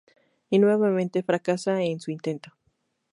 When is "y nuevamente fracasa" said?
0.49-1.83